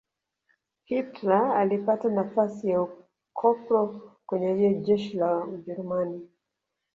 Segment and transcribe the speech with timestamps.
[0.83, 6.29] hitler alipata nafasi ya ukopro kwenye jeshi la ujerumani